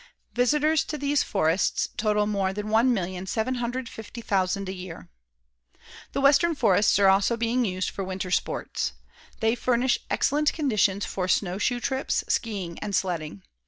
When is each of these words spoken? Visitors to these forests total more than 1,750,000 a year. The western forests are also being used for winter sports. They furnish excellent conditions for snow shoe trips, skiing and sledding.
Visitors 0.33 0.83
to 0.85 0.97
these 0.97 1.21
forests 1.21 1.89
total 1.95 2.25
more 2.25 2.53
than 2.53 2.65
1,750,000 2.69 4.67
a 4.67 4.73
year. 4.73 5.09
The 6.13 6.21
western 6.21 6.55
forests 6.55 6.97
are 6.97 7.07
also 7.07 7.37
being 7.37 7.65
used 7.65 7.91
for 7.91 8.03
winter 8.03 8.31
sports. 8.31 8.93
They 9.41 9.53
furnish 9.53 9.99
excellent 10.09 10.53
conditions 10.53 11.05
for 11.05 11.27
snow 11.27 11.59
shoe 11.59 11.79
trips, 11.79 12.23
skiing 12.27 12.79
and 12.79 12.95
sledding. 12.95 13.43